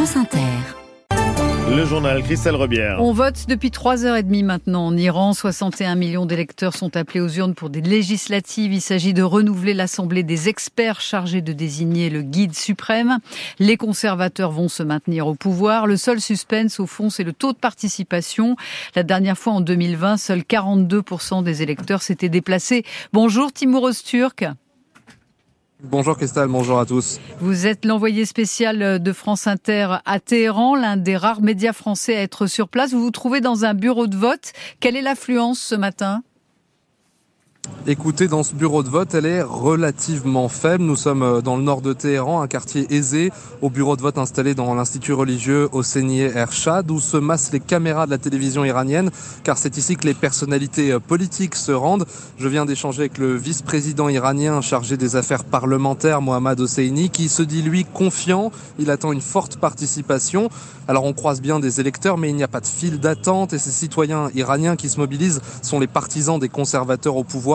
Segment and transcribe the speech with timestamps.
[0.00, 1.76] France Inter.
[1.76, 3.02] Le journal Christelle Rebière.
[3.02, 5.34] On vote depuis 3h30 maintenant en Iran.
[5.34, 8.72] 61 millions d'électeurs sont appelés aux urnes pour des législatives.
[8.72, 13.18] Il s'agit de renouveler l'Assemblée des experts chargés de désigner le guide suprême.
[13.58, 15.86] Les conservateurs vont se maintenir au pouvoir.
[15.86, 18.56] Le seul suspense, au fond, c'est le taux de participation.
[18.94, 22.86] La dernière fois, en 2020, seuls 42% des électeurs s'étaient déplacés.
[23.12, 24.46] Bonjour Timur Osturk.
[25.82, 27.18] Bonjour Christelle, bonjour à tous.
[27.40, 32.22] Vous êtes l'envoyé spécial de France Inter à Téhéran, l'un des rares médias français à
[32.22, 32.92] être sur place.
[32.92, 34.52] Vous vous trouvez dans un bureau de vote.
[34.80, 36.22] Quelle est l'affluence ce matin?
[37.86, 40.84] Écoutez, dans ce bureau de vote, elle est relativement faible.
[40.84, 43.32] Nous sommes euh, dans le nord de Téhéran, un quartier aisé,
[43.62, 48.04] au bureau de vote installé dans l'institut religieux Hosseini Ershad, où se massent les caméras
[48.04, 49.10] de la télévision iranienne,
[49.44, 52.04] car c'est ici que les personnalités euh, politiques se rendent.
[52.38, 57.42] Je viens d'échanger avec le vice-président iranien chargé des affaires parlementaires, Mohammad Hosseini, qui se
[57.42, 58.52] dit lui confiant.
[58.78, 60.50] Il attend une forte participation.
[60.86, 63.58] Alors on croise bien des électeurs, mais il n'y a pas de file d'attente et
[63.58, 67.49] ces citoyens iraniens qui se mobilisent sont les partisans des conservateurs au pouvoir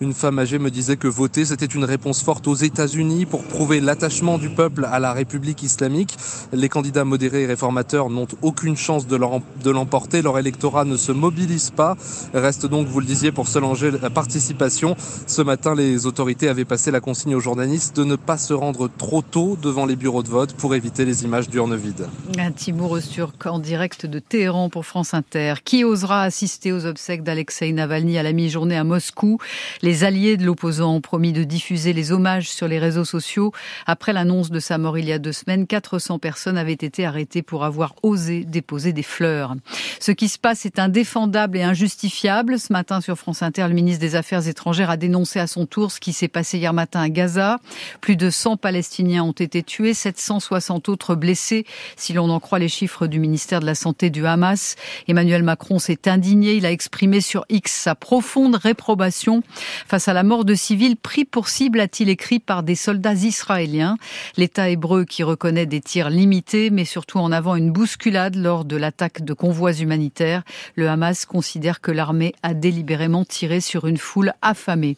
[0.00, 3.80] une femme âgée me disait que voter, c'était une réponse forte aux États-Unis pour prouver
[3.80, 6.16] l'attachement du peuple à la République islamique.
[6.52, 10.22] Les candidats modérés et réformateurs n'ont aucune chance de l'emporter.
[10.22, 11.96] Leur électorat ne se mobilise pas.
[12.34, 14.96] Reste donc, vous le disiez, pour Solanger la participation.
[15.26, 18.88] Ce matin, les autorités avaient passé la consigne aux journalistes de ne pas se rendre
[18.98, 22.06] trop tôt devant les bureaux de vote pour éviter les images d'urnes vides.
[22.38, 25.54] Un Timur Turc en direct de Téhéran pour France Inter.
[25.64, 29.37] Qui osera assister aux obsèques d'Alexei Navalny à la mi-journée à Moscou?
[29.82, 33.52] Les alliés de l'opposant ont promis de diffuser les hommages sur les réseaux sociaux.
[33.86, 37.42] Après l'annonce de sa mort il y a deux semaines, 400 personnes avaient été arrêtées
[37.42, 39.54] pour avoir osé déposer des fleurs.
[40.00, 42.58] Ce qui se passe est indéfendable et injustifiable.
[42.58, 45.92] Ce matin sur France Inter, le ministre des Affaires étrangères a dénoncé à son tour
[45.92, 47.58] ce qui s'est passé hier matin à Gaza.
[48.00, 51.66] Plus de 100 Palestiniens ont été tués, 760 autres blessés,
[51.96, 54.76] si l'on en croit les chiffres du ministère de la Santé du Hamas.
[55.08, 56.54] Emmanuel Macron s'est indigné.
[56.54, 59.27] Il a exprimé sur X sa profonde réprobation
[59.86, 63.96] face à la mort de civils pris pour cible, a-t-il écrit par des soldats israéliens.
[64.36, 68.76] L'État hébreu qui reconnaît des tirs limités, mais surtout en avant une bousculade lors de
[68.76, 70.42] l'attaque de convois humanitaires.
[70.74, 74.96] Le Hamas considère que l'armée a délibérément tiré sur une foule affamée.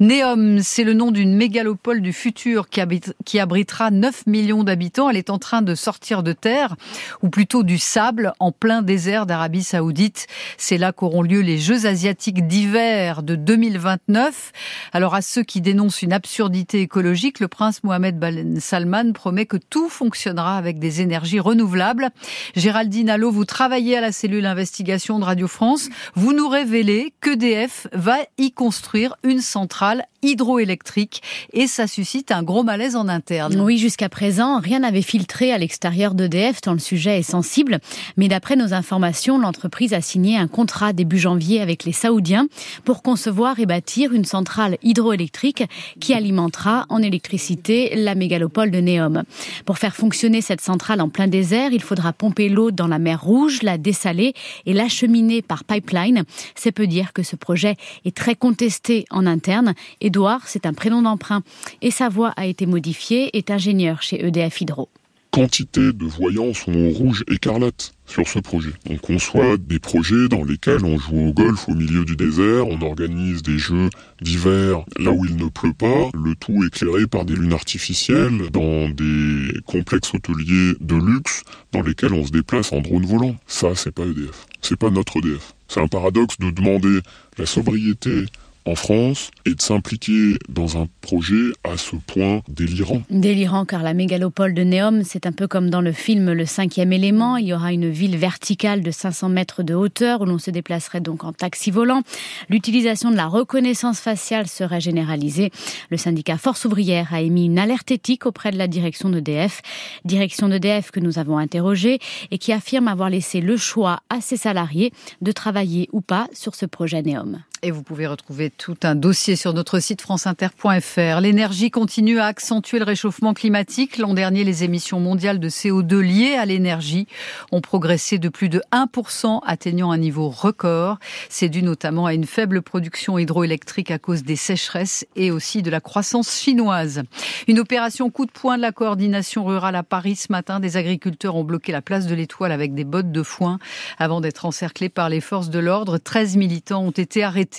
[0.00, 5.10] Neom, c'est le nom d'une mégalopole du futur qui, abritera 9 millions d'habitants.
[5.10, 6.76] Elle est en train de sortir de terre,
[7.22, 10.26] ou plutôt du sable, en plein désert d'Arabie Saoudite.
[10.58, 14.52] C'est là qu'auront lieu les Jeux asiatiques d'hiver de 2020 2029.
[14.92, 19.56] Alors à ceux qui dénoncent une absurdité écologique, le prince Mohamed Ben Salman promet que
[19.56, 22.10] tout fonctionnera avec des énergies renouvelables.
[22.54, 25.88] Géraldine Allo, vous travaillez à la cellule investigation de Radio France.
[26.14, 31.22] Vous nous révélez qu'EDF va y construire une centrale hydroélectrique
[31.52, 33.60] et ça suscite un gros malaise en interne.
[33.60, 37.80] Oui, jusqu'à présent, rien n'avait filtré à l'extérieur d'EDF tant le sujet est sensible.
[38.16, 42.46] Mais d'après nos informations, l'entreprise a signé un contrat début janvier avec les Saoudiens
[42.84, 45.64] pour concevoir bâtir une centrale hydroélectrique
[46.00, 49.22] qui alimentera en électricité la mégalopole de Neom.
[49.64, 53.22] Pour faire fonctionner cette centrale en plein désert, il faudra pomper l'eau dans la mer
[53.22, 54.34] Rouge, la dessaler
[54.66, 56.24] et l'acheminer par pipeline.
[56.54, 61.02] C'est peu dire que ce projet est très contesté en interne Édouard, c'est un prénom
[61.02, 61.42] d'emprunt
[61.80, 64.88] et sa voix a été modifiée, est ingénieur chez EDF Hydro.
[65.32, 68.74] Quantité de voyants sont rouge écarlate sur ce projet.
[68.90, 72.78] On conçoit des projets dans lesquels on joue au golf au milieu du désert, on
[72.82, 73.88] organise des jeux
[74.20, 78.90] d'hiver là où il ne pleut pas, le tout éclairé par des lunes artificielles dans
[78.90, 83.34] des complexes hôteliers de luxe dans lesquels on se déplace en drone volant.
[83.46, 84.46] Ça, c'est pas EDF.
[84.60, 85.54] C'est pas notre EDF.
[85.66, 87.00] C'est un paradoxe de demander
[87.38, 88.26] la sobriété
[88.64, 93.02] en France et de s'impliquer dans un projet à ce point délirant.
[93.10, 96.92] Délirant car la mégalopole de Neom, c'est un peu comme dans le film Le cinquième
[96.92, 97.36] élément.
[97.36, 101.00] Il y aura une ville verticale de 500 mètres de hauteur où l'on se déplacerait
[101.00, 102.02] donc en taxi volant.
[102.48, 105.50] L'utilisation de la reconnaissance faciale serait généralisée.
[105.90, 109.62] Le syndicat Force ouvrière a émis une alerte éthique auprès de la direction d'EDF.
[110.04, 111.98] Direction d'EDF que nous avons interrogée
[112.30, 116.54] et qui affirme avoir laissé le choix à ses salariés de travailler ou pas sur
[116.54, 117.42] ce projet Neom.
[117.64, 121.20] Et vous pouvez retrouver tout un dossier sur notre site franceinter.fr.
[121.20, 123.98] L'énergie continue à accentuer le réchauffement climatique.
[123.98, 127.06] L'an dernier, les émissions mondiales de CO2 liées à l'énergie
[127.52, 130.98] ont progressé de plus de 1%, atteignant un niveau record.
[131.28, 135.70] C'est dû notamment à une faible production hydroélectrique à cause des sécheresses et aussi de
[135.70, 137.04] la croissance chinoise.
[137.46, 140.58] Une opération coup de poing de la coordination rurale à Paris ce matin.
[140.58, 143.60] Des agriculteurs ont bloqué la place de l'Étoile avec des bottes de foin
[144.00, 145.98] avant d'être encerclés par les forces de l'ordre.
[145.98, 147.51] 13 militants ont été arrêtés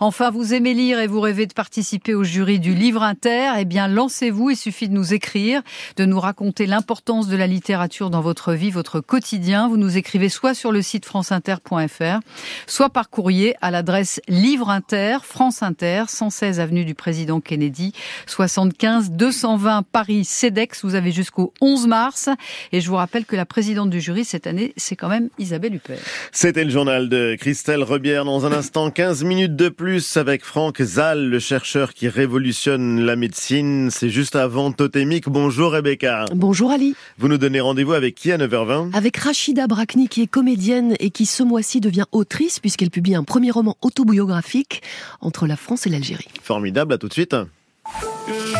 [0.00, 3.64] Enfin, vous aimez lire et vous rêvez de participer au jury du Livre Inter Eh
[3.64, 4.50] bien, lancez-vous.
[4.50, 5.62] Il suffit de nous écrire,
[5.96, 9.68] de nous raconter l'importance de la littérature dans votre vie, votre quotidien.
[9.68, 12.20] Vous nous écrivez soit sur le site franceinter.fr,
[12.66, 17.92] soit par courrier à l'adresse Livre Inter, France Inter, 116 avenue du Président Kennedy,
[18.26, 20.84] 75 220 Paris, CEDEX.
[20.84, 22.28] Vous avez jusqu'au 11 mars.
[22.72, 25.74] Et je vous rappelle que la présidente du jury cette année, c'est quand même Isabelle
[25.74, 25.98] Huppert.
[26.32, 28.24] C'était le journal de Christelle Rebière.
[28.24, 28.90] Dans un instant,
[29.22, 33.88] 15 minutes de plus avec Franck Zal, le chercheur qui révolutionne la médecine.
[33.92, 35.28] C'est juste avant Totémique.
[35.28, 36.24] Bonjour Rebecca.
[36.34, 36.96] Bonjour Ali.
[37.18, 41.10] Vous nous donnez rendez-vous avec qui à 9h20 Avec Rachida Brakni qui est comédienne et
[41.10, 44.82] qui ce mois-ci devient autrice puisqu'elle publie un premier roman autobiographique
[45.20, 46.26] entre la France et l'Algérie.
[46.42, 47.36] Formidable, à tout de suite.